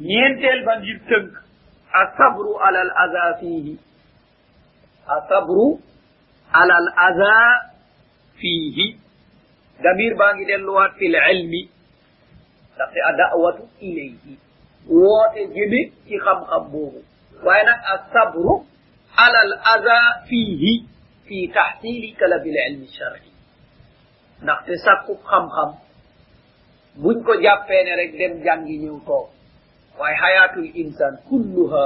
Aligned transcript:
ñeenteel 0.00 0.60
ba 0.66 0.74
ngir 0.80 0.98
tënk 1.08 1.30
asabru 1.92 2.56
ala 2.66 2.80
al 2.80 2.92
aza 3.04 3.24
fihi 3.40 3.74
asabru 5.16 5.66
ala 6.52 6.74
al 6.82 6.88
aza 7.08 7.34
fihi 8.40 8.86
damir 9.82 10.14
baa 10.18 10.32
ngi 10.34 10.44
delluwaat 10.50 10.92
fi 10.98 11.06
l 11.08 11.16
ilmi 11.32 11.62
ndaxte 12.74 12.98
a 13.08 13.12
da'watu 13.20 13.62
ilayhi 13.80 14.34
woote 14.88 15.42
jëme 15.54 15.80
ci 16.06 16.14
xam-xam 16.24 16.64
boobu 16.72 17.00
waaye 17.44 17.64
nag 17.68 17.80
asabru 17.94 18.64
ala 19.24 19.38
al 19.48 19.52
aza 19.74 19.98
fihi 20.28 20.72
fi 21.26 21.36
taxsili 21.54 22.14
talabi 22.18 22.50
l 22.50 22.58
ilmi 22.68 22.88
shar'i 22.96 23.30
ndaxte 24.42 24.72
sakku 24.84 25.12
xam-xam 25.28 25.70
buñ 27.02 27.16
ko 27.26 27.32
jàppee 27.42 27.82
ne 27.84 27.92
rek 28.00 28.12
dem 28.18 28.34
jàngi 28.44 28.76
ñëw 28.84 28.98
toog 29.06 29.28
waaye 29.98 30.16
hayatul 30.16 30.68
insan 30.74 31.14
kulluha 31.28 31.84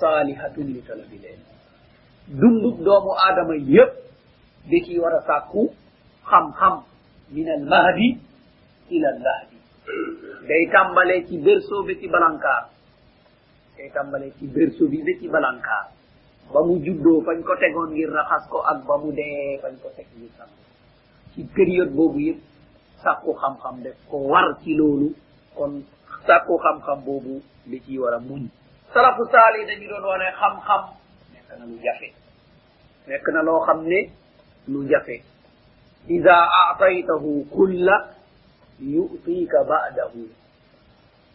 salihatun 0.00 0.66
li 0.74 0.80
talabil 0.88 1.24
ilm 1.24 1.44
dundub 2.40 2.76
doomu 2.84 3.12
aadama 3.26 3.56
yépp 3.56 3.92
da 4.70 4.78
ci 4.86 4.98
war 4.98 5.14
a 5.14 5.20
sàkku 5.28 5.62
xam-xam 6.30 6.82
min 7.30 7.48
al 7.48 7.64
mahdi 7.68 8.08
ila 8.90 9.08
al 9.14 9.20
lahdi. 9.26 9.56
Day 10.48 10.64
tàmbalee 10.72 11.24
ci 11.28 11.36
berceau 11.44 11.84
bi 11.86 11.94
ci 12.00 12.06
balankaar 12.08 12.68
day 13.76 13.88
tàmbalee 13.94 14.32
ci 14.38 14.46
berceau 14.46 14.88
bi 14.88 14.98
ba 15.06 15.12
ci 15.20 15.26
balankaar 15.28 15.84
ba 16.52 16.60
mu 16.66 16.74
juddoo 16.84 17.20
fañ 17.26 17.40
ko 17.42 17.52
tegoon 17.60 17.90
ngir 17.92 18.10
raxas 18.12 18.44
ko 18.52 18.58
ak 18.70 18.78
ba 18.88 18.94
mu 19.02 19.12
dee 19.12 19.58
fañ 19.62 19.74
ko 19.82 19.88
teg 19.96 20.06
ngir 20.16 20.30
sang 20.38 20.52
ci 21.34 21.40
période 21.56 21.92
boobu 21.96 22.18
yëpp 22.20 22.40
sàkku 23.02 23.32
xam-xam 23.40 23.82
def 23.84 23.96
ko 24.10 24.16
war 24.32 24.48
ci 24.62 24.74
loolu 24.78 25.08
kon 25.56 25.82
sàkku 26.26 26.58
xam-xam 26.64 26.98
boobu 27.04 27.42
li 27.66 27.78
ciy 27.84 27.98
war 27.98 28.14
a 28.14 28.18
muñ 28.18 28.48
salafu 28.94 29.22
saali 29.32 29.66
dañu 29.66 29.88
doon 29.88 30.04
wane 30.10 30.28
xam-xam 30.40 30.82
nekk 31.34 31.48
na 31.58 31.64
lu 31.66 31.76
jafe 31.84 32.08
nekk 33.08 33.26
na 33.34 33.42
loo 33.42 33.60
xam 33.66 33.80
ne 33.90 34.00
lu 34.68 34.80
jafe 34.90 35.16
ida 36.08 36.36
aataytahu 36.60 37.44
kulla 37.54 37.96
yu'tika 38.80 39.58
ba'dahu 39.68 40.22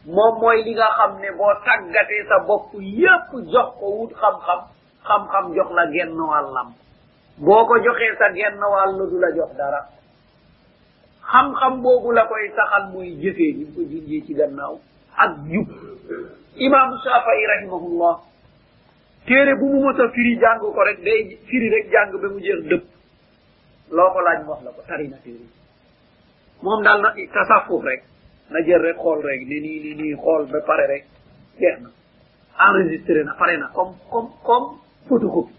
moom 0.06 0.34
mooy 0.42 0.64
li 0.64 0.74
nga 0.76 0.90
xam 0.98 1.20
ne 1.22 1.30
boo 1.38 1.54
tàggatee 1.66 2.24
sa 2.30 2.38
bopp 2.48 2.74
yépp 2.80 3.30
jox 3.54 3.70
ko 3.80 3.86
wut 3.98 4.12
xam-xam 4.22 4.60
xam-xam 5.08 5.46
jox 5.56 5.70
la 5.78 5.86
genn 5.94 6.18
wàllam 6.32 6.70
boo 7.38 7.66
ko 7.68 7.76
joxee 7.86 8.16
sa 8.20 8.28
genn 8.36 8.60
wàll 8.74 8.98
du 9.12 9.18
la 9.20 9.30
jox 9.38 9.52
dara 9.58 9.82
xam-xam 11.32 11.82
boobu 11.82 12.12
la 12.12 12.26
koy 12.26 12.50
saxal 12.56 12.84
muy 12.94 13.08
jëfee 13.22 13.54
ni 13.58 13.66
ko 13.76 13.82
junjee 13.92 14.22
ci 14.26 14.34
gannaaw 14.34 14.76
ak 15.18 15.32
jub. 15.52 15.68
Imam 16.58 16.90
shafai 17.04 17.42
rahimahullah 17.52 18.16
téere 19.28 19.54
bu 19.60 19.66
mu 19.74 19.80
mës 19.86 20.00
a 20.04 20.10
firi 20.16 20.36
jàng 20.42 20.60
ko 20.60 20.84
rek 20.88 21.00
day 21.04 21.38
firi 21.50 21.70
rek 21.70 21.86
jàng 21.92 22.12
ba 22.22 22.28
mu 22.30 22.40
jeex 22.40 22.62
dëpp. 22.70 22.84
Loo 23.92 24.10
ko 24.14 24.20
laaj 24.22 24.40
wax 24.48 24.60
la 24.66 24.72
ko 24.72 24.82
tari 24.88 25.08
na 25.08 25.18
téere 25.24 25.46
moom 26.64 26.84
daal 26.84 27.02
na 27.02 27.14
tasafuf 27.34 27.84
rek 27.84 28.04
na 28.50 28.60
jël 28.66 28.82
rek 28.82 28.98
xool 28.98 29.22
rek 29.22 29.42
ni 29.48 29.60
nii 29.62 29.80
ni 29.84 29.92
nii 30.02 30.16
xool 30.16 30.46
ba 30.52 30.60
pare 30.68 30.88
rek 30.88 31.04
jeex 31.60 31.80
na. 31.82 31.90
Enregistré 32.66 33.24
na 33.24 33.34
pare 33.40 33.58
na 33.58 33.68
comme 33.76 33.94
comme 34.12 34.30
comme 34.44 34.78
photocopie. 35.08 35.56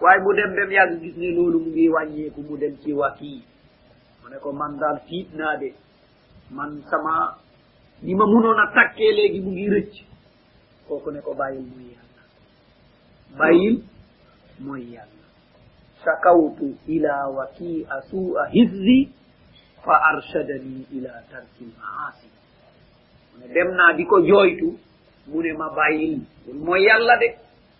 Waaye 0.00 0.20
mu 0.22 0.34
dem 0.34 0.54
dem 0.54 0.70
yàgg 0.70 1.00
gis 1.02 1.16
ne 1.16 1.30
loolu 1.36 1.58
mu 1.64 1.70
ngi 1.70 1.88
wàññeeku 1.88 2.40
mu 2.48 2.56
dem 2.58 2.76
ci 2.82 2.92
wakii 2.92 3.42
mu 3.42 3.51
one 4.24 4.36
ko 4.40 4.52
man 4.52 4.78
dal 4.78 5.00
fiitnaade 5.08 5.74
man 6.50 6.82
sama 6.90 7.38
ni 8.02 8.14
ma 8.14 8.26
munoon 8.26 8.58
a 8.58 8.66
takkee 8.74 9.12
léegi 9.16 9.40
mu 9.40 9.50
ngi 9.50 9.68
rëcc. 9.70 9.94
Kooku 10.88 11.10
ne 11.10 11.20
ko 11.20 11.34
bàyyil 11.34 11.64
mooy 11.70 11.86
yàlla. 11.94 12.22
Bàyyil 13.38 13.76
mooy 14.60 14.82
yàlla. 14.94 15.26
Shakawtu 16.04 16.74
ila 16.88 17.28
wakia 17.30 18.02
su'a 18.10 18.46
hizzi 18.52 19.08
fa 19.84 19.94
arshadani 20.10 20.86
ila 20.92 21.10
tarki 21.30 21.64
maasi. 21.78 22.28
Ne 23.38 23.46
dem 23.54 23.70
naa 23.76 23.92
di 23.96 24.04
ko 24.04 24.20
jooytu. 24.20 24.78
Mu 25.28 25.42
ne 25.42 25.52
ma 25.52 25.68
bàyyil 25.76 26.20
mooy 26.54 26.82
yàlla 26.86 27.16
de. 27.18 27.28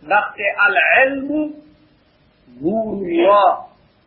Ndaxte 0.02 0.46
al 0.64 0.76
ilmu 1.06 1.40
nuurullah 2.60 3.71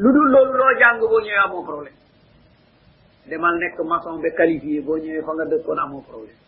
lu 0.00 0.08
dul 0.16 0.28
loolu 0.32 0.52
loo 0.60 0.72
jàng 0.80 0.98
boo 1.00 1.20
ñëwee 1.20 1.44
amoo 1.44 1.62
problème. 1.68 1.96
Demal 3.28 3.54
nekk 3.60 3.76
maçon 3.90 4.16
ba 4.22 4.30
qualifié 4.38 4.80
boo 4.80 4.96
ñëwee 4.96 5.22
fa 5.26 5.32
nga 5.34 5.44
dëkkoon 5.44 5.78
amoo 5.84 6.00
problème. 6.08 6.38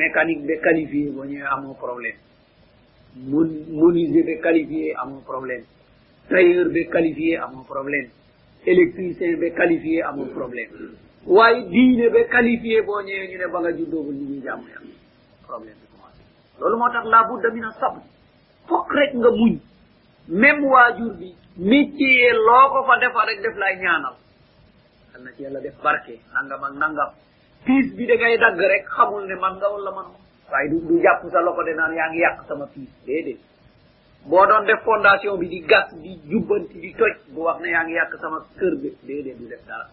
Mécanique 0.00 0.46
ba 0.48 0.54
qualifié 0.64 1.10
boo 1.14 1.24
ñëwee 1.30 1.50
amoo 1.54 1.74
problème. 1.74 2.16
Mun 3.30 3.48
menuisier 3.78 4.22
ba 4.28 4.34
qualifié 4.44 4.94
amoo 5.02 5.20
problème. 5.20 5.64
Tailleur 6.30 6.68
ba 6.74 6.82
qualifié 6.92 7.36
amoo 7.36 7.64
problème. 7.64 8.08
Électricien 8.64 9.36
qualifié 9.54 10.02
problème. 10.34 10.70
Waaye 11.26 11.62
diine 11.68 12.08
ba 12.08 12.24
qualifié 12.24 12.80
boo 12.82 13.02
ñëwee 13.02 13.28
ñu 13.32 13.38
ne 13.38 13.46
ba 13.52 13.60
nga 13.60 13.72
juddoogul 13.76 14.14
ñu 14.14 14.24
ngi 14.32 14.40
problème 15.46 15.76
bi 15.80 15.86
commencé. 15.92 16.22
Loolu 16.58 16.76
moo 16.78 16.88
tax 16.88 17.04
la 17.04 17.20
budda 17.28 17.48
a 17.68 17.70
sabr. 17.80 18.00
Fokk 18.66 18.92
même 20.28 20.64
waajur 20.64 21.14
bi 21.18 21.34
métier 21.58 22.32
loo 22.32 22.68
ko 22.72 22.84
fa 22.86 22.98
defa 22.98 23.24
rek 23.26 23.40
def 23.42 23.56
lay 23.56 23.76
ñaanal. 23.78 24.14
Yal 25.14 25.22
na 25.24 25.30
ci 25.36 25.42
yàlla 25.42 25.60
def 25.60 25.74
barke 25.82 26.18
nangam 26.34 26.64
ak 26.64 26.72
nangam. 26.74 27.10
Piis 27.64 27.94
bi 27.96 28.06
da 28.06 28.14
ngay 28.16 28.36
dagg 28.38 28.58
rek 28.58 28.84
xamul 28.96 29.26
ne 29.26 29.34
man 29.34 29.56
nga 29.56 29.68
wala 29.70 29.90
man. 29.94 30.06
Waaye 30.50 30.68
du 30.70 30.80
du 30.80 31.00
sa 31.30 31.40
loxo 31.40 31.62
de 31.62 31.70
yaa 31.72 32.10
ngi 32.10 32.22
sama 32.48 32.66
piis 32.66 32.88
déedéet. 33.06 33.38
Boo 34.26 34.46
doon 34.46 34.64
def 34.66 34.82
fondation 34.84 35.36
bi 35.38 35.48
di 35.48 35.60
gas 35.60 35.94
di 35.94 36.18
jubbanti 36.28 36.78
di 36.80 36.92
toj 36.94 37.14
bu 37.32 37.40
wax 37.42 37.60
ne 37.60 37.68
yaa 37.70 37.84
ngi 37.84 37.94
sama 38.20 38.44
kër 38.58 38.74
bi 38.82 38.88
déedéet 39.06 39.38
du 39.38 39.46
def 39.46 39.64
dara. 39.66 39.86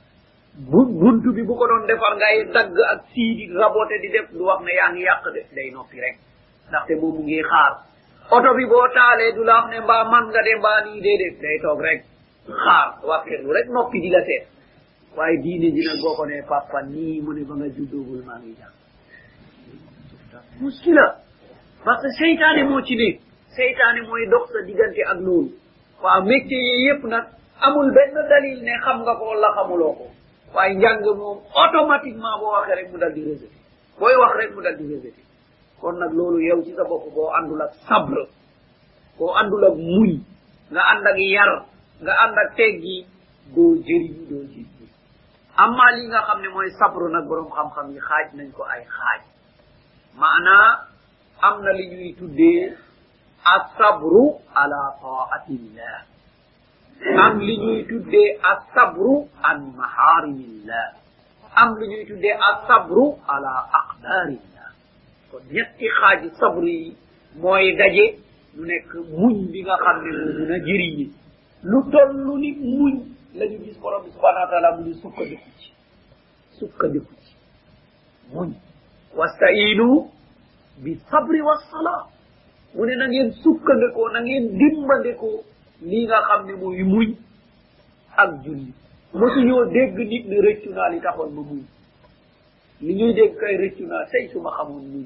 Bu 0.57 0.85
buntu 0.85 1.31
bi 1.33 1.43
bu 1.43 1.55
ko 1.55 1.67
doon 1.67 1.85
defar 1.85 2.15
ngay 2.17 2.49
dagg 2.51 2.73
ak 2.91 3.05
di 3.13 3.49
raboté 3.53 3.99
di 4.01 4.09
def 4.09 4.31
du 4.31 4.43
wax 4.43 4.61
ne 4.63 4.71
yaa 4.73 4.91
ngi 4.93 5.01
yàq 5.03 5.23
de 5.33 5.41
day 5.55 5.69
noppi 5.71 5.99
rek. 6.01 6.17
Moom 6.99 7.15
mu 7.15 7.21
ngi 7.23 7.41
xaar 7.41 7.92
benn 27.95 28.15
dalil 28.29 28.59
ne 28.63 28.73
xam 28.85 28.97
nga 29.03 29.13
ko 29.15 29.23
wala 29.31 29.49
xamuloo 29.55 29.93
ko 29.99 30.05
waaye 30.55 30.73
njàng 30.75 31.05
moom 31.19 31.37
automatiquement 31.55 32.35
boo 32.39 32.51
waxee 32.55 32.75
rek 32.75 32.87
mu 32.91 32.97
dal 32.97 33.13
di 33.13 33.21
rejeté 33.23 33.57
booy 33.99 34.15
wax 34.21 34.31
rek 34.39 34.49
mu 34.55 34.61
dal 34.61 34.75
di 34.77 34.83
rejeté 34.93 35.21
kon 35.81 35.95
nag 35.99 36.11
loolu 36.17 36.39
yow 36.49 36.59
ci 36.65 36.71
sa 36.77 36.83
bopp 36.89 37.05
boo 37.15 37.29
àndul 37.37 37.61
ak 37.65 37.73
sabre 37.87 38.23
boo 39.17 39.31
àndul 39.39 39.63
ak 39.69 39.75
muñ 39.77 40.11
nga 40.71 40.81
ànd 40.91 41.05
ak 41.11 41.17
yar 41.35 41.51
nga 42.03 42.13
ànd 42.23 42.35
ak 42.43 42.49
teggi 42.57 42.97
doo 43.55 43.75
jëriñ 43.85 44.15
doo 44.29 44.43
jëriñ. 44.51 44.73
Amma 45.63 45.85
li 45.95 46.03
nga 46.09 46.19
xam 46.27 46.39
ne 46.41 46.49
mooy 46.53 46.69
sabru 46.79 47.05
borom 47.29 47.49
xam-xam 47.55 47.87
yi 47.93 47.99
xaaj 48.07 48.27
nañ 48.37 48.49
ko 48.57 48.63
ay 48.73 48.83
xaaj. 48.95 49.21
Maanaa 50.19 50.69
am 51.47 51.55
na 51.63 51.71
li 51.77 51.85
ñuy 51.91 52.11
tuddee 52.19 52.61
asabru 53.55 54.23
ala 54.61 54.81
taatillah. 55.03 55.97
Am 57.25 57.33
li 57.47 57.53
ñuy 57.63 57.79
tuddee 57.89 58.29
asabru 58.51 59.13
an 59.49 59.59
maharimillah. 59.77 60.87
Am 61.61 61.69
li 61.79 61.85
ñuy 61.91 62.03
tuddee 62.09 62.35
asabru 62.51 63.03
ala 63.33 63.53
aqdarillah 63.79 64.52
kon 65.33 65.41
ñetti 65.51 65.85
xaaji 65.97 66.29
sabru 66.39 66.67
yi 66.67 66.95
mooy 67.41 67.73
daje 67.79 68.05
lu 68.55 68.65
nekk 68.69 68.89
muñ 69.17 69.35
bi 69.51 69.59
nga 69.65 69.75
xam 69.83 69.97
ne 70.05 70.11
moo 70.17 70.33
mun 70.37 70.51
a 70.51 70.57
jëriñi 70.65 71.05
lu 71.63 71.77
tollu 71.91 72.37
ni 72.37 72.51
muñ 72.61 72.93
la 73.37 73.45
ñu 73.49 73.57
gis 73.65 73.77
borom 73.81 74.03
bi 74.05 74.11
subhanahu 74.11 74.49
taala 74.51 74.69
mu 74.77 74.83
ni 74.87 74.93
sukkandiku 75.01 75.49
ci 75.59 75.69
sukkandiku 76.59 77.13
ci 77.25 77.33
muñ. 78.33 78.49
Wastainu 79.17 80.09
bi 80.83 80.91
sabri 81.09 81.41
wassala 81.41 81.95
mu 82.75 82.85
ne 82.85 82.95
na 82.95 83.07
ngeen 83.07 83.31
sukkandekoo 83.43 84.09
na 84.13 84.19
ngeen 84.21 84.45
dimbandekoo 84.59 85.43
li 85.81 86.05
nga 86.05 86.21
xam 86.27 86.45
ne 86.45 86.53
muy 86.61 86.83
muñ 86.83 87.09
ak 88.17 88.43
julli. 88.45 88.71
Mosuñoo 89.13 89.65
dégg 89.65 89.97
nit 89.97 90.25
ne 90.29 90.37
rëccu 90.41 90.69
naa 90.73 90.89
li 90.89 90.99
taxoon 91.01 91.31
ma 91.33 91.41
muñ. 91.41 91.61
Li 92.81 92.93
ñuy 92.95 93.13
dégg 93.13 93.35
kay 93.39 93.57
rëccu 93.57 93.83
naa 93.87 94.05
say 94.11 94.29
suma 94.31 94.51
xamoon 94.57 94.85
muñ. 94.93 95.05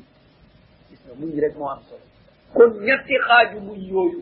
Muñ 1.19 1.31
rek 1.43 1.55
moo 1.57 1.69
am 1.69 1.81
solo. 1.89 2.05
kon 2.53 2.71
ñetti 2.85 3.15
xaaju 3.27 3.57
muñ 3.67 3.79
yooyu 3.91 4.21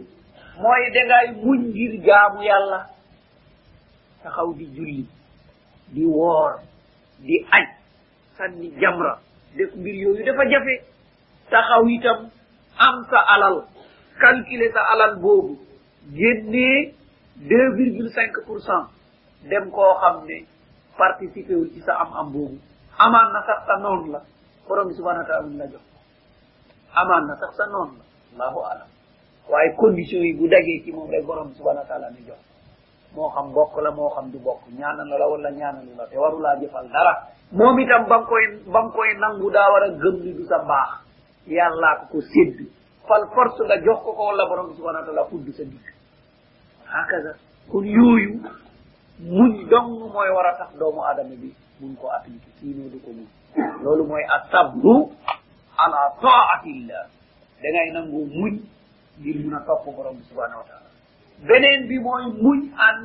mooy 0.62 0.84
dangay 0.94 1.28
muñ 1.44 1.60
ngir 1.70 1.94
jaamu 2.06 2.42
yàlla 2.50 2.80
taxaw 4.24 4.50
di 4.58 4.66
julli 4.76 5.06
di 5.94 6.04
woor 6.06 6.52
di 7.26 7.36
aj 7.58 7.68
sanni 8.38 8.68
jamra 8.82 9.14
def 9.58 9.72
mbir 9.76 9.96
yooyu 10.04 10.24
dafa 10.26 10.44
jafe. 10.52 10.76
taxaw 11.50 11.84
itam 11.88 12.20
am 12.78 12.96
sa 13.10 13.20
alal 13.34 13.56
calculer 14.22 14.72
sa 14.74 14.82
alal 14.94 15.14
boobu 15.22 15.54
génnee 16.18 16.94
deux 17.50 17.68
virgule 17.78 18.12
dem 19.50 19.66
koo 19.72 19.94
xam 20.02 20.26
ne 20.28 20.38
participé 20.98 21.54
wul 21.56 21.70
ci 21.74 21.82
sa 21.82 21.94
am 22.02 22.12
am 22.14 22.32
boobu. 22.34 22.58
amaan 22.98 23.34
na 23.34 23.44
sax 23.44 23.60
sa 23.68 23.76
noon 23.84 24.12
la 24.12 24.22
borom 24.68 24.90
subhanahu 24.96 25.24
wa 25.24 25.28
taala 25.30 25.50
la 25.60 25.68
jox 25.68 25.84
amaan 26.96 27.28
na 27.28 27.36
sa 27.58 27.66
noon 27.68 27.90
la 28.38 28.46
allahu 28.46 28.60
alam. 28.72 28.88
Waaye 29.50 29.76
condition 29.78 30.22
yi 30.26 30.34
bu 30.34 30.48
dagee 30.48 30.82
ci 30.84 30.92
moom 30.92 31.10
rek 31.12 31.26
borom 31.26 31.54
subhanahu 31.54 31.84
wa 31.86 31.90
taala 31.90 32.10
ni 32.12 32.26
jox 32.26 32.40
moo 33.16 33.30
xam 33.30 33.54
bokk 33.54 33.78
la 33.84 33.92
moo 33.92 34.10
xam 34.10 34.32
du 34.32 34.40
bokk 34.40 34.62
ñaanal 34.78 35.08
la 35.08 35.28
wala 35.28 35.52
ñaanalu 35.52 35.94
la 35.98 36.06
te 36.08 36.18
waru 36.18 36.40
laa 36.42 36.56
jëfal 36.60 36.88
dara 36.92 37.14
moom 37.52 37.80
itam 37.80 38.08
ba 38.10 38.26
koy 38.26 38.46
ba 38.74 38.82
koy 38.96 39.10
nangu 39.20 39.52
daa 39.52 39.70
war 39.72 39.84
a 39.84 39.90
gëm 39.90 40.16
ni 40.24 40.34
du 40.34 40.44
sa 40.46 40.58
mbaax 40.64 40.90
yàllaa 41.48 41.96
ko 42.00 42.06
ko 42.12 42.22
sédd 42.22 42.58
fal 43.08 43.24
force 43.36 43.62
nga 43.66 43.78
jox 43.86 44.00
ko 44.04 44.12
ko 44.14 44.24
wala 44.34 44.46
borom 44.50 44.74
subhanahu 44.76 45.02
wa 45.02 45.06
taala 45.08 45.26
fudd 45.30 45.48
sa 45.54 45.64
digg 45.64 45.86
hakaza 46.86 47.32
kon 47.72 47.86
yooyu 47.86 48.42
muñ 49.20 49.70
dong 49.70 50.10
mooy 50.14 50.30
war 50.36 50.48
a 50.48 50.58
tax 50.58 50.74
doomu 50.80 51.02
adama 51.06 51.36
bi 51.42 51.54
mun 51.80 51.96
ko 51.96 52.10
appliqué 52.10 52.50
sinon 52.60 52.90
du 52.92 53.00
ko 53.00 53.12
muñ 53.14 53.28
loolu 53.84 54.04
mooy 54.06 54.24
asabru 54.38 55.12
ala 55.78 56.02
taatillah. 56.22 57.06
Da 57.62 57.68
ngay 57.72 57.90
nangu 57.96 58.22
muñ 58.26 58.54
ngir 59.20 59.38
mun 59.44 59.54
a 59.56 59.60
topp 59.66 59.86
borom 59.96 60.18
subhanahu 60.30 60.60
wa 60.62 60.68
taala. 60.70 60.90
Beneen 61.48 61.88
bi 61.90 62.00
mooy 62.00 62.26
muñ 62.44 62.60
an 62.88 62.98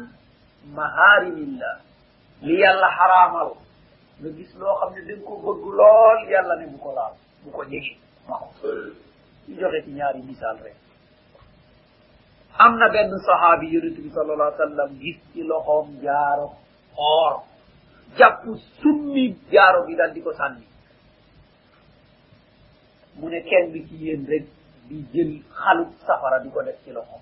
maharimillah. 0.77 1.77
Li 2.43 2.55
yàlla 2.63 2.89
xaraamal 2.99 3.51
nga 4.21 4.29
gis 4.37 4.53
loo 4.61 4.75
xam 4.81 4.91
ne 4.95 5.03
dañ 5.09 5.21
ko 5.27 5.33
bëgg 5.45 5.65
lool 5.79 6.19
yàlla 6.33 6.55
ne 6.61 6.67
bu 6.73 6.79
ko 6.79 6.91
laal 6.97 7.15
bu 7.45 7.51
ko 7.51 7.63
jege 7.71 7.95
waaw 8.29 8.49
ñu 9.49 9.55
joxe 9.61 9.79
ci 9.85 9.91
ñaari 9.93 10.23
misaal 10.23 10.57
rek. 10.65 10.77
Am 12.59 12.77
na 12.79 12.89
benn 12.89 13.11
yonent 13.73 13.97
bi 14.05 14.11
sallallahu 14.11 14.49
alayhi 14.51 14.61
wa 14.61 14.67
sallam 14.67 14.91
gis 15.01 15.19
ci 15.33 15.43
loxoom 15.43 16.01
jaaro 16.03 16.49
or. 16.97 17.43
Jàpp 18.19 18.43
summi 18.83 19.37
jaaro 19.53 19.87
bi 19.87 19.95
dal 19.97 20.13
di 20.13 20.21
ko 20.23 20.33
sànni 20.35 20.67
mu 23.17 23.29
ne 23.29 23.41
kenn 23.43 23.71
bi 23.73 23.87
ci 23.89 23.97
yéen 24.05 24.27
rek 24.27 24.45
di 24.89 25.05
jël 25.13 25.43
xalu 25.55 25.85
safara 26.07 26.39
di 26.41 26.51
ko 26.51 26.63
def 26.63 26.77
ci 26.85 26.91
loxoom 26.93 27.21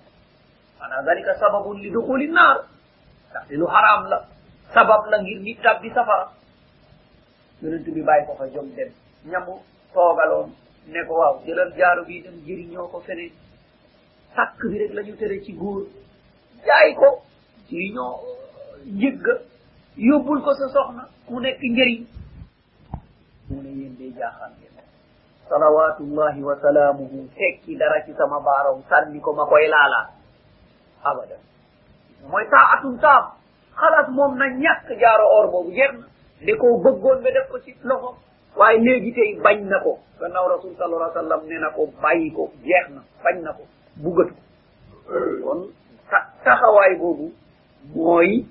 ana 0.81 1.01
dalika 1.03 1.33
sababun 1.39 1.79
li 1.81 1.89
duxuli 1.91 2.27
naar 2.27 2.57
ndaxte 3.29 3.53
lu 3.55 3.65
haram 3.67 4.07
la 4.09 4.25
sabab 4.73 5.05
la 5.11 5.17
ngir 5.21 5.39
nit 5.41 5.61
tabbi 5.61 5.89
safara 5.89 6.31
yonent 7.61 7.83
bi 7.95 8.01
bàyyi 8.01 8.25
ko 8.25 8.33
fa 8.35 8.47
jom 8.53 8.69
dem 8.75 8.91
ñamu 9.25 9.59
toogaloon 9.93 10.49
ne 10.87 11.05
ko 11.07 11.13
waaw 11.19 11.41
jëlal 11.45 11.73
jaaro 11.77 12.05
bi 12.05 12.21
dem 12.21 12.37
jëriñoo 12.45 12.87
ko 12.87 12.99
feneen 13.01 13.31
takk 14.35 14.59
bi 14.69 14.77
rek 14.79 14.93
la 14.93 15.01
ñu 15.03 15.15
tere 15.17 15.41
ci 15.43 15.53
góor 15.53 15.85
jaay 16.65 16.93
ko 16.95 17.21
jëriñoo 17.69 18.15
njëgga 18.85 19.33
yóbbul 19.97 20.41
ko 20.41 20.53
sa 20.53 20.67
soxna 20.73 21.09
mu 21.29 21.39
nekk 21.41 21.59
njëriñ 21.61 22.05
mu 23.49 23.61
ne 23.61 23.69
yéen 23.69 23.95
day 23.97 24.11
jaaxaan 24.17 24.53
salawatullahi 25.49 26.41
wa 26.43 26.55
salaamuhu 26.61 27.27
tekki 27.37 27.75
dara 27.77 28.01
ci 28.05 28.13
sama 28.13 28.39
baarom 28.39 28.81
sànni 28.89 29.19
ko 29.21 29.33
ma 29.33 29.45
koy 29.45 29.67
laala 29.67 30.09
abadan 31.03 31.41
mooy 32.29 32.45
taatun 32.49 32.99
taam 32.99 33.31
xalaat 33.79 34.07
moom 34.09 34.37
na 34.37 34.45
ñàkk 34.45 34.87
jaaro 34.99 35.25
or 35.37 35.47
boobu 35.51 35.71
jeex 35.71 35.93
na 35.99 36.05
de 36.45 36.53
koo 36.57 36.77
bëggoon 36.83 37.19
ba 37.23 37.29
def 37.31 37.47
ko 37.51 37.59
ci 37.59 37.75
loxo 37.83 38.15
waaye 38.57 38.77
léegi 38.79 39.11
tey 39.13 39.39
bañ 39.43 39.63
na 39.69 39.79
ko 39.83 39.99
gannaaw 40.19 40.47
rasul 40.55 40.75
sallallahu 40.77 41.11
alayhi 41.11 41.17
wa 41.17 41.21
sallam 41.23 41.41
ne 41.47 41.57
na 41.59 41.69
ko 41.71 41.81
bàyyi 42.01 42.31
ko 42.31 42.51
jeex 42.63 42.85
na 42.95 43.01
bañ 43.23 43.37
na 43.43 43.51
ko 43.53 43.63
buggatu 44.03 44.35
kon 45.43 45.59
taxawaay 46.43 46.95
boobu 46.99 47.31
mooy 47.95 48.45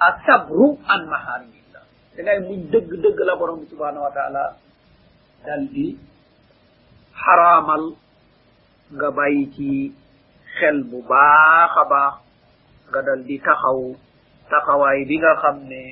asabru 0.00 0.78
an 0.88 1.04
maharimillah 1.12 1.84
da 2.16 2.20
ngay 2.22 2.38
muñ 2.48 2.60
dëgg 2.72 2.90
dëgg 3.02 3.18
la 3.28 3.36
borom 3.36 3.60
bi 3.60 3.66
subhanahu 3.68 4.04
wa 4.08 4.12
taala 4.16 4.56
dal 5.44 5.62
di 5.68 5.98
xaraamal 7.24 7.84
nga 8.96 9.08
bàyyi 9.16 9.44
ci 9.54 9.68
xel 10.58 10.78
bu 10.90 10.98
baax 11.10 11.72
a 11.82 11.84
baax 11.92 12.14
nga 12.90 13.00
dal 13.06 13.20
di 13.28 13.36
taxaw 13.46 13.80
taxawaay 14.50 15.00
bi 15.08 15.16
nga 15.22 15.32
xam 15.42 15.56
ne 15.70 15.82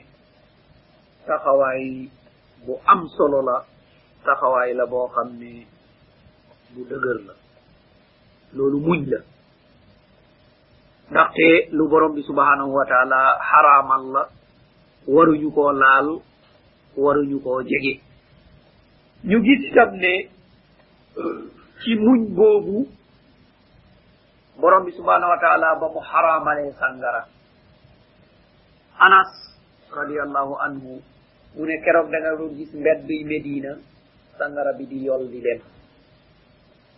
taxawaay 1.26 1.84
bu 2.66 2.74
am 2.92 3.00
solo 3.16 3.40
la 3.48 3.56
taxawaay 4.24 4.70
la 4.78 4.84
boo 4.86 5.08
xam 5.14 5.28
ne 5.40 5.52
bu 6.74 6.80
dëgër 6.90 7.18
la. 7.26 7.34
Loolu 8.56 8.78
muñ 8.86 9.00
la. 9.12 9.18
Ndaxte 11.10 11.48
lu 11.76 11.88
borom 11.88 12.12
bi 12.14 12.22
subhanahu 12.22 12.72
wa 12.78 12.84
taala 12.84 13.20
xaraamal 13.50 14.04
la 14.14 14.22
waruñu 15.14 15.50
koo 15.56 15.72
laal 15.72 16.08
waruñu 16.96 17.38
koo 17.44 17.62
jege. 17.62 17.94
Ñu 19.24 19.38
gis 19.44 19.62
tam 19.74 19.90
ne 19.96 20.28
ci 21.82 21.94
muñ 21.94 22.34
boobu 22.34 22.86
borom 24.60 24.84
bi 24.84 24.92
subhanahu 24.92 25.30
wa 25.30 25.38
taala 25.38 25.78
ba 25.80 25.86
mu 25.88 26.00
xaraamalee 26.02 26.72
sàngara. 26.78 27.22
Anas 28.98 29.30
radiallahu 29.94 30.52
anhu 30.66 30.98
mu 31.54 31.62
ne 31.66 31.76
keroog 31.84 32.10
da 32.10 32.18
nga 32.18 32.36
doon 32.38 32.54
gis 32.58 32.70
mbedduy 32.74 33.22
médina 33.24 33.72
sangara 34.38 34.72
bi 34.78 34.84
di 34.86 34.98
yol 35.06 35.30
di 35.30 35.40
dem. 35.40 35.60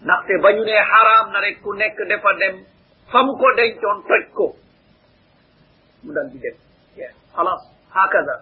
Ndaxte 0.05 0.33
ba 0.43 0.49
ñu 0.57 0.65
ne 0.65 0.75
xaraam 0.91 1.27
na 1.33 1.39
rek 1.45 1.61
ku 1.63 1.73
nekk 1.77 1.99
dafa 2.09 2.31
dem 2.41 2.57
fa 3.13 3.21
mu 3.23 3.33
ko 3.37 3.47
dencoon 3.57 3.99
toj 4.09 4.25
ko 4.37 4.47
mu 6.05 6.11
dal 6.13 6.29
di 6.33 6.39
dem. 6.41 6.57
Xalas 7.37 7.63
hakaza 7.93 8.37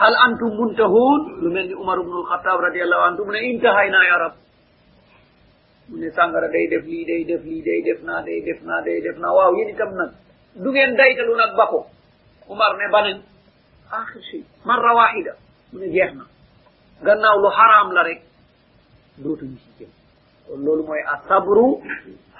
hal 0.00 0.14
antum 0.24 0.56
muntahun 0.56 1.20
lu 1.44 1.48
mel 1.52 1.66
ni 1.68 1.74
umar 1.76 1.98
ubnu 2.00 2.24
alxatab 2.24 2.58
radiallahu 2.64 3.02
anhu 3.08 3.22
mu 3.28 3.32
ne 3.32 3.40
intahayna 3.52 4.00
ya 4.08 4.16
rab. 4.24 4.34
Sàngara 6.16 6.48
day 6.54 6.66
def 6.72 6.84
lii 6.86 7.04
day 7.04 7.24
def 7.24 7.42
lii 7.44 7.62
day 7.62 7.80
def 7.86 8.00
naa 8.08 8.22
day 8.22 8.40
def 8.46 8.60
naa 8.62 8.80
day 8.86 9.00
def 9.00 9.16
naa 9.18 9.32
waaw 9.36 9.52
yéen 9.58 9.68
itam 9.74 9.90
nag 10.00 10.10
du 10.62 10.68
ngeen 10.70 10.96
daytalu 10.96 11.34
nag 11.36 11.52
ba 11.58 11.66
ko 11.66 11.86
umar 12.48 12.72
ne 12.78 12.86
banen 12.92 13.18
axir 13.90 14.22
shay 14.30 14.42
marra 14.64 14.94
waxida 14.94 15.32
mu 15.72 15.78
ne 15.80 15.88
jeex 15.94 16.12
na 16.18 16.24
gannaaw 17.06 17.36
lu 17.42 17.50
xaraam 17.58 17.88
la 17.96 18.02
rek 18.08 18.20
dootuñu 19.22 19.58
si 19.64 19.70
jëm 19.78 19.90
kon 20.46 20.58
loolu 20.64 20.82
mooy 20.88 21.02
asabru 21.14 21.66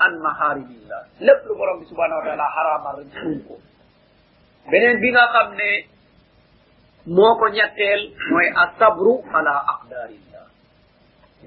an 0.05 0.13
maharimillah 0.25 1.03
lépp 1.27 1.41
lu 1.49 1.55
borom 1.59 1.77
bi 1.81 1.87
subhanahu 1.91 2.19
wa 2.21 2.25
taala 2.27 2.47
xaraamal 2.57 2.95
rek 3.01 3.11
suum 3.21 3.39
ko 3.49 3.55
beneen 4.71 4.97
bi 5.03 5.09
nga 5.15 5.25
xam 5.35 5.49
ne 5.61 5.71
moo 7.17 7.33
ko 7.41 7.47
ñetteel 7.57 8.03
mooy 8.31 8.49
asabru 8.65 9.13
ala 9.37 9.55
aqdarillah 9.75 10.30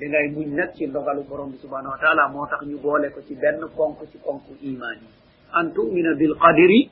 da 0.04 0.10
ngay 0.10 0.28
muñ 0.36 0.48
nag 0.56 0.74
ci 0.76 0.86
ndogalu 0.88 1.24
borom 1.24 1.52
bi 1.52 1.58
subhanahu 1.64 1.92
wa 1.96 2.00
taala 2.00 2.28
moo 2.28 2.46
ñu 2.68 2.78
boole 2.84 3.10
ko 3.12 3.22
ci 3.28 3.36
benn 3.36 3.60
ponk 3.76 3.98
ci 4.12 4.18
ponk 4.18 4.44
iman. 4.62 4.98
Yi 5.02 5.08
an 5.54 5.72
tumina 5.74 6.14
bil 6.20 6.36
qadiri 6.36 6.90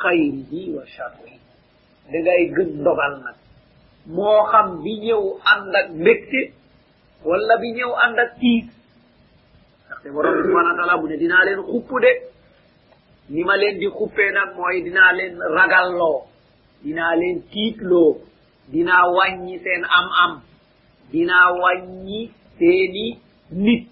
xayrihi 0.00 0.72
wa 0.76 0.84
sharrihi 0.86 1.38
da 2.12 2.18
ngay 2.20 2.42
gën 2.56 2.70
ndogal 2.80 3.14
nag 3.24 3.36
moo 4.06 4.42
xam 4.50 4.82
bi 4.82 4.92
ñëw 5.04 5.22
ak 5.80 5.88
wala 7.24 7.54
bi 7.60 7.68
ñëw 7.76 7.92
ànd 8.04 8.18
ak 8.18 8.30
tiit 8.40 8.66
borom 10.14 10.34
subhanahu 10.42 10.72
wa 10.72 10.78
taala 10.78 10.96
ne 11.08 11.16
leen 11.44 11.60
ni 13.30 13.44
ma 13.44 13.56
leen 13.56 13.78
di 13.78 13.86
xuppee 13.88 14.30
nag 14.32 14.56
mooy 14.56 14.82
dinaa 14.82 15.12
leen 15.12 15.36
ragalloo 15.56 16.18
dinaa 16.82 17.14
leen 17.20 17.42
tiitloo 17.52 18.10
dinaa 18.72 19.04
wàññi 19.16 19.58
seen 19.64 19.84
am 19.84 20.08
am 20.24 20.32
dinaa 21.12 21.48
wàññi 21.62 22.20
seeni 22.58 23.06
nit 23.64 23.82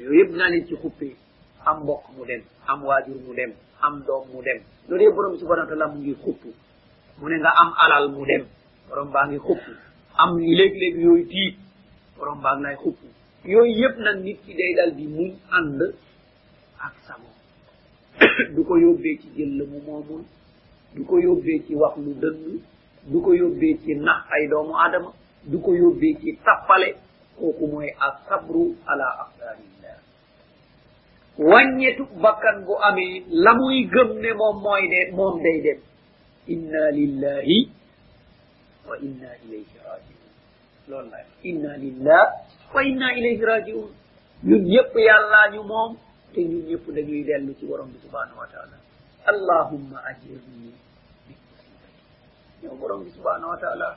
yooyu 0.00 0.18
yëpp 0.20 0.30
dinaa 0.32 0.50
leen 0.52 0.66
ci 0.68 0.74
xuppee 0.82 1.14
am 1.68 1.76
mbokk 1.82 2.04
mu 2.16 2.22
dem 2.30 2.42
am 2.70 2.80
waajur 2.88 3.16
mu 3.26 3.32
dem 3.38 3.50
am 3.86 3.94
doom 4.06 4.24
mu 4.32 4.40
dem 4.46 4.58
loolu 4.88 5.02
yëpp 5.04 5.14
borom 5.16 5.34
subhanahu 5.38 5.64
wa 5.66 5.70
taala 5.70 5.86
mu 5.92 5.98
ngi 6.00 6.14
mu 7.20 7.26
ne 7.28 7.36
nga 7.40 7.50
am 7.62 7.70
alal 7.84 8.04
mu 8.14 8.22
dem 8.30 8.42
borom 8.88 9.08
baa 9.14 9.26
ngi 9.28 9.38
am 10.22 10.30
léeg-léeg 10.56 10.94
yooyu 11.04 11.24
tiit 11.32 11.56
borom 12.16 12.38
baag 12.44 12.58
lay 12.64 12.76
xupp 12.82 12.98
yooyu 13.52 13.88
nag 14.04 14.18
nit 14.24 14.38
ki 14.44 14.52
day 14.58 14.72
dal 14.78 14.90
di 14.96 15.06
muñ 15.06 15.30
ànd 15.56 15.80
ak 16.86 16.94
samo 17.06 17.28
du 18.54 18.60
ko 18.64 18.74
yóbbee 18.84 19.18
ci 19.20 19.28
jël 19.36 19.58
mu 19.70 19.78
moomul 19.86 20.22
du 20.94 21.04
ko 21.04 21.14
yóbbee 21.18 21.58
ci 21.66 21.74
wax 21.74 21.94
lu 22.04 22.12
dëng 22.22 22.40
du 23.10 23.20
ko 23.24 23.30
yóbbee 23.34 23.78
ci 23.84 23.94
nax 23.94 24.20
ay 24.34 24.48
doomu 24.48 24.74
adama 24.84 25.10
du 25.50 25.58
ko 25.60 25.70
yóbbee 25.74 26.14
ci 26.20 26.36
tappale 26.44 26.96
kooku 27.38 27.66
mooy 27.66 27.90
asabru 28.00 28.76
ala 28.86 29.06
aqdarillah. 29.24 29.96
Wàññetu 31.38 32.04
bakkan 32.22 32.64
bu 32.66 32.74
amee 32.88 33.24
la 33.30 33.54
muy 33.54 33.84
gëm 33.92 34.20
ne 34.20 34.30
moom 34.34 34.56
mooy 34.62 34.88
de 34.88 35.10
moom 35.16 35.42
day 35.42 35.60
dem. 35.62 35.78
Inna 36.48 36.90
lillahi 36.90 37.58
wa 38.88 38.96
inna 38.98 39.28
ilayhi 39.44 39.76
rajiun. 39.86 40.30
Loolu 40.88 41.10
la. 41.10 41.18
Inna 41.42 41.76
lillah 41.76 42.24
wa 42.74 42.80
inna 42.84 43.14
ilayhi 43.18 43.44
rajiun. 43.44 43.90
Ñun 44.44 44.62
ñëpp 44.72 44.94
yàllaa 45.08 45.50
ñu 45.54 45.62
moom 45.62 45.96
te 46.34 46.40
ñun 46.44 46.66
ñëpp 46.68 46.84
dañuy 46.94 47.22
dellu 47.24 47.54
ci 47.58 47.66
borom 47.66 47.88
bi 47.92 47.98
subhanahu 48.02 48.38
wa 48.38 48.46
taala. 48.52 48.76
Allahumma 49.26 50.02
ajirni 50.10 50.74
bi 51.26 51.34
musibati 51.48 52.02
yow 52.64 52.74
borom 52.76 53.04
bi 53.04 53.10
subhanahu 53.10 53.50
wa 53.54 53.58
taala 53.62 53.96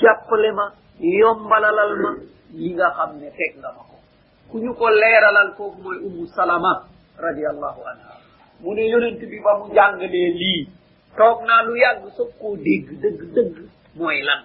jàppale 0.00 0.50
ma 0.52 0.66
yombalalal 1.00 1.92
ma 2.02 2.10
li 2.54 2.68
nga 2.74 2.88
xam 2.96 3.10
ne 3.20 3.28
teg 3.38 3.52
nga 3.58 3.70
ma 3.76 3.82
ko 3.90 3.96
ku 4.50 4.58
ñu 4.58 4.74
ko 4.74 4.86
leeralal 4.90 5.54
foofu 5.56 5.78
mooy 5.82 5.98
ummu 6.06 6.26
salama 6.36 6.86
radiallahu 7.18 7.80
anha. 7.90 8.12
Mu 8.60 8.74
ne 8.74 8.82
yonent 8.90 9.18
bi 9.30 9.38
ba 9.44 9.58
mu 9.58 9.74
jàngalee 9.74 10.30
lii 10.40 10.68
toog 11.16 11.42
naa 11.46 11.62
lu 11.66 11.74
yàgg 11.76 12.04
soog 12.16 12.30
koo 12.40 12.56
dégg 12.56 12.86
dëgg 13.02 13.20
dëgg 13.34 13.56
mooy 13.96 14.22
lan. 14.22 14.40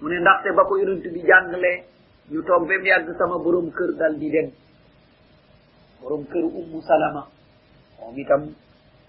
Mu 0.00 0.08
ne 0.08 0.16
ndaxte 0.20 0.52
ba 0.56 0.64
ko 0.64 0.76
yonent 0.80 1.04
bi 1.14 1.20
jàngalee 1.28 1.84
ñu 2.32 2.40
toog 2.46 2.66
ba 2.68 2.74
mu 2.78 2.86
yàgg 2.86 3.08
sama 3.18 3.36
borom 3.44 3.70
kër 3.70 3.90
dal 3.98 4.14
di 4.18 4.30
dem. 4.30 4.48
Borom 6.00 6.24
kër 6.24 6.44
ummu 6.44 6.80
salama 6.88 7.22
moom 8.00 8.16
itam 8.18 8.42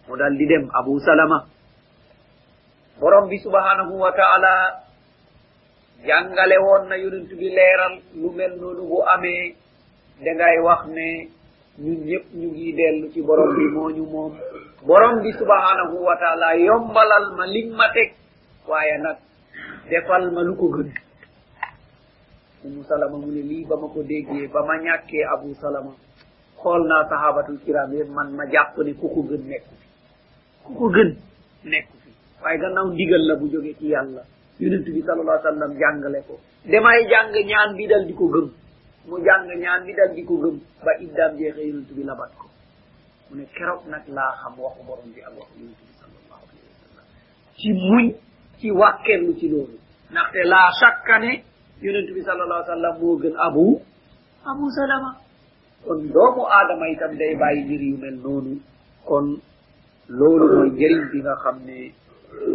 mu 0.08 0.16
dal 0.18 0.34
di 0.38 0.46
dem 0.48 0.68
abu 0.74 1.00
salama. 1.00 1.46
Borom 3.00 3.30
bi 3.30 3.38
subhanahu 3.40 3.94
wa 4.00 4.12
taala 4.12 4.84
jàngale 6.08 6.58
woon 6.66 6.88
na 6.90 6.96
yonent 6.98 7.30
bi 7.40 7.48
leeral 7.50 7.94
lu 8.16 8.30
mel 8.32 8.54
noonu 8.60 8.84
bu 8.90 9.02
amee. 9.14 9.56
Dangay 10.24 10.58
wax 10.66 10.82
ne 10.88 11.08
ñun 11.80 12.00
ñëpp 12.06 12.26
ñu 12.40 12.48
ngi 12.52 12.74
dellu 12.74 13.10
ci 13.14 13.22
borom 13.22 13.56
bi 13.56 13.66
moo 13.74 13.90
ñu 13.90 14.06
moom. 14.06 14.34
Borom 14.86 15.22
bi 15.22 15.32
subhanahu 15.34 15.98
wa 16.06 16.16
taala 16.18 16.56
yombalal 16.58 17.26
ma 17.38 17.46
liñ 17.46 17.74
ma 17.76 17.90
teg. 17.94 18.14
Waaye 18.68 18.98
nag 19.02 19.18
defal 19.90 20.32
ma 20.32 20.42
lu 20.44 20.56
ko 20.56 20.68
gën. 20.70 20.90
Umu 22.66 22.84
salama 22.86 23.18
mu 23.18 23.32
ne 23.32 23.42
lii 23.42 23.66
ba 23.66 23.76
ma 23.78 23.88
ko 23.90 24.04
déggee 24.04 24.48
ba 24.54 24.62
ma 24.66 24.78
ñàkkee 24.78 25.26
abu 25.34 25.54
salama. 25.56 25.94
Xool 26.62 26.86
naa 26.88 27.10
sahabatul 27.10 27.58
kiram 27.66 27.92
yëpp 27.94 28.10
man 28.10 28.30
ma 28.38 28.46
jàpp 28.46 28.78
ne 28.86 28.94
ku 28.94 29.08
ko 29.10 29.22
gën 29.30 29.42
nekku 29.50 29.74
fi. 29.82 29.88
Ku 30.66 30.74
ko 30.78 30.86
gën 30.94 31.10
nekku 31.66 31.98
fi. 32.04 32.10
Waaye 32.44 32.58
gannaaw 32.60 32.88
ndigal 32.94 33.24
la 33.28 33.36
bu 33.36 33.50
jóge 33.50 33.74
ci 33.80 33.88
yàlla. 33.90 34.22
Yonent 34.62 34.86
bi 34.96 35.02
sallallahu 35.02 35.38
alayhi 35.38 35.46
wa 35.46 35.52
sallam 35.52 35.72
jàngale 35.82 36.20
ko 36.28 36.36
damay 36.72 37.00
jàng 37.12 37.34
ñaan 37.50 37.70
bi 37.78 37.88
dal 37.92 38.04
di 38.08 38.14
ko 38.14 38.26
gëm 38.34 38.48
mu 39.08 39.16
jàng 39.26 39.48
ñaan 39.64 39.82
bi 39.86 39.94
dal 39.98 40.12
di 40.16 40.24
ko 40.24 40.36
gëm 40.44 40.56
ba 40.86 40.92
iddaam 41.06 41.32
jeexee 41.38 41.68
yonent 41.70 41.90
bi 41.98 42.04
labat 42.10 42.32
ko 42.40 42.46
mu 43.30 43.34
ne 43.38 43.44
keroog 43.56 43.84
nag 43.92 44.06
laa 44.18 44.32
xam 44.42 44.54
waxu 44.64 44.82
borom 44.88 45.10
bi 45.16 45.22
ak 45.28 45.34
waxu 45.40 45.56
yonent 45.62 45.82
bi 45.88 45.94
sallallahu 46.02 46.44
alayhi 46.46 46.66
wa 46.70 46.78
sallam 46.86 47.06
ci 47.60 47.70
muñ 47.74 48.06
ci 48.60 48.68
wàkkerlu 48.72 49.34
ci 49.40 49.48
loolu 49.50 49.78
ndaxte 50.12 50.42
laa 50.54 50.70
shakka 50.80 51.16
ne 51.20 51.32
yonent 51.82 52.10
bi 52.16 52.22
sallallahu 52.22 52.60
alayhi 52.62 52.70
wa 52.70 52.76
sallam 52.76 52.94
moo 53.02 53.18
gën 53.22 53.36
abu 53.48 53.66
abu 54.46 54.66
salama. 54.78 55.12
Kon 55.86 56.02
doomu 56.14 56.46
aadama 56.50 56.86
itam 56.94 57.14
day 57.18 57.34
bàyyi 57.42 57.62
mbir 57.66 57.82
yu 57.90 57.98
mel 57.98 58.18
noonu 58.24 58.54
kon 59.06 59.28
loolu 60.10 60.46
mooy 60.56 60.70
njëriñ 60.78 61.04
bi 61.12 61.20
nga 61.26 61.36
xam 61.44 61.58
ne 61.66 61.78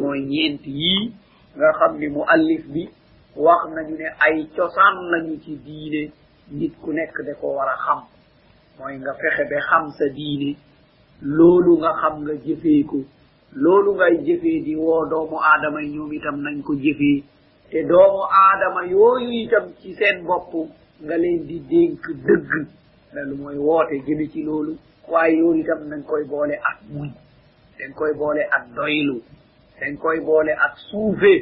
mooy 0.00 0.20
ñeent 0.30 0.62
yii 0.66 1.12
nga 1.56 1.72
xam 1.78 1.98
ni 1.98 2.08
mu 2.08 2.22
allif 2.28 2.64
bi 2.68 2.88
wax 3.36 3.60
nañu 3.74 3.96
ne 3.96 4.08
ay 4.26 4.46
cosaan 4.56 4.96
lañu 5.12 5.38
ci 5.44 5.56
diine 5.64 6.10
nit 6.50 6.72
ku 6.82 6.92
nekk 6.92 7.16
da 7.26 7.34
ko 7.34 7.54
war 7.56 7.68
a 7.68 7.76
xam. 7.76 8.00
mooy 8.78 8.96
nga 8.98 9.12
fexe 9.14 9.44
ba 9.50 9.58
xam 9.68 9.90
sa 9.98 10.06
diine 10.08 10.56
loolu 11.22 11.78
nga 11.78 11.92
xam 12.00 12.22
nga 12.24 12.34
jëfee 12.44 12.84
ko 12.84 12.98
loolu 13.54 13.94
ngay 13.94 14.14
jëfee 14.26 14.62
di 14.64 14.74
woo 14.76 15.04
doomu 15.10 15.36
aadama 15.40 15.80
yi 15.82 15.90
ñoom 15.96 16.12
itam 16.12 16.36
nañ 16.44 16.62
ko 16.62 16.74
jëfee. 16.74 17.24
te 17.70 17.82
doomu 17.84 18.22
aadama 18.30 18.84
yooyu 18.86 19.30
itam 19.44 19.72
ci 19.80 19.94
seen 19.94 20.24
bopp 20.24 20.52
nga 21.04 21.16
leen 21.16 21.46
di 21.46 21.60
dénk 21.60 22.02
dëgg 22.26 22.50
lalu 23.14 23.34
mooy 23.36 23.56
woote 23.58 23.96
jëme 24.06 24.28
ci 24.32 24.42
loolu 24.42 24.76
waaye 25.08 25.36
yooyu 25.38 25.60
itam 25.62 25.88
nañ 25.88 26.02
koy 26.04 26.24
boole 26.24 26.54
ak 26.70 26.78
muñ 26.92 27.10
dañ 27.78 27.92
koy 27.94 28.12
boole 28.14 28.42
ak 28.56 28.64
doylu. 28.74 29.20
Dañ 29.80 29.92
koy 30.02 30.18
boole 30.26 30.52
ak 30.66 30.72
suufe 30.88 31.34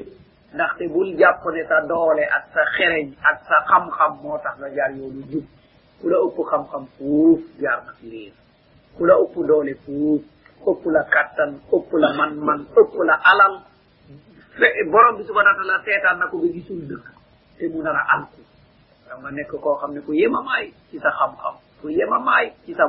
ndaxte 0.55 0.85
bul 0.93 1.09
jàpp 1.19 1.43
ne 1.55 1.63
sa 1.69 1.79
doole 1.91 2.25
ak 2.37 2.45
sa 2.55 2.63
xereñ 2.77 3.07
ak 3.31 3.37
sa 3.49 3.57
xam-xam 3.69 4.13
moo 4.23 4.39
tax 4.45 4.55
nga 4.59 4.69
jaar 4.77 4.91
yoonu 4.99 5.23
jub. 5.31 5.45
Ku 6.01 6.09
la 6.11 6.17
ëpp 6.27 6.39
xam-xam 6.51 6.85
fuuf 6.97 7.41
jaar 7.63 7.79
na 7.87 7.93
fi 8.01 8.33
ku 8.97 9.03
la 9.09 9.15
ëpp 9.23 9.35
doole 9.49 9.75
fuuf 9.85 10.23
ëpp 10.71 10.83
la 10.95 11.03
kattan 11.15 11.51
ëpp 11.77 11.91
la 12.03 12.09
man-man 12.19 12.61
ëpp 12.81 12.95
la 13.09 13.15
alal 13.31 13.55
borom 14.93 15.17
bi 15.19 15.23
subhana 15.29 15.53
taala 15.59 15.83
seetaan 15.85 16.19
na 16.19 16.27
ko 16.31 16.37
ba 16.43 16.47
gisul 16.55 16.81
dëkk 16.91 17.07
te 17.59 17.65
mu 17.73 17.83
nar 17.83 17.97
a 17.97 18.05
alku. 18.15 18.41
Da 19.07 19.15
nga 19.21 19.31
nekk 19.31 19.53
koo 19.63 19.75
xam 19.81 19.91
ne 19.95 20.01
ku 20.07 20.13
yemamaay 20.13 20.67
ci 20.91 20.99
sa 20.99 21.11
xam-xam 21.19 21.55
ku 21.81 21.87
yemamaay 21.99 22.47
ci 22.65 22.75
sa 22.75 22.85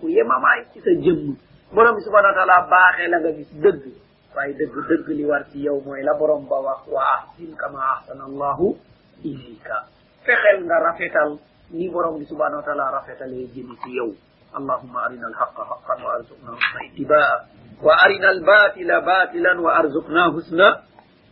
ku 0.00 0.06
yemamaay 0.16 0.60
ci 0.72 0.78
sa 0.84 0.90
jëmm. 1.04 1.34
Borom 1.74 1.94
bi 1.96 2.02
subhana 2.06 2.30
taala 2.34 2.66
baaxee 2.70 3.08
la 3.10 3.18
nga 3.22 3.30
gis 3.38 3.50
dëgg 3.62 4.05
waaye 4.36 4.52
dëgg 4.54 4.76
dëgg 4.88 5.06
li 5.16 5.24
war 5.24 5.42
ci 5.50 5.64
yow 5.64 5.80
mooy 5.80 6.02
la 6.04 6.12
borom 6.14 6.44
ba 6.48 6.60
wax 6.60 6.80
wa 6.92 7.02
ahsin 7.16 7.56
kama 7.56 7.80
ahsana 7.96 8.24
allahu 8.30 8.76
ilayka 9.24 9.88
fexel 10.26 10.64
nga 10.68 10.76
rafetal 10.86 11.38
ni 11.72 11.88
borom 11.88 12.18
bi 12.20 12.24
subhanahu 12.28 12.60
wa 12.60 12.66
taala 12.68 12.90
rafetalee 13.00 13.48
jëmi 13.54 13.76
ci 13.84 13.92
yow 13.96 14.12
اللهم 14.56 14.96
أرنا 14.96 15.26
الحق 15.28 15.56
حقا 15.60 15.94
وارزقنا 16.04 16.50
حسن 16.56 16.76
اتباعه 16.88 17.38
وأرنا 17.82 18.30
الباطل 18.30 18.90
باطلا 19.00 19.52
وارزقنا 19.60 20.22
حسن 20.32 20.60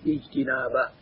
اجتنابه 0.07 0.85